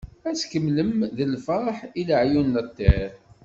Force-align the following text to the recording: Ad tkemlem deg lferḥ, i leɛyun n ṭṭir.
Ad 0.29 0.35
tkemlem 0.41 0.95
deg 1.17 1.27
lferḥ, 1.33 1.77
i 1.99 2.01
leɛyun 2.07 2.47
n 2.53 2.61
ṭṭir. 2.67 3.11